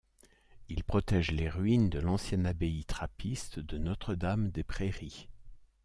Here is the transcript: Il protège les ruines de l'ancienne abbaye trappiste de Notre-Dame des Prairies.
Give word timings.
Il 0.67 0.83
protège 0.83 1.29
les 1.29 1.47
ruines 1.47 1.91
de 1.91 1.99
l'ancienne 1.99 2.47
abbaye 2.47 2.85
trappiste 2.85 3.59
de 3.59 3.77
Notre-Dame 3.77 4.49
des 4.49 4.63
Prairies. 4.63 5.27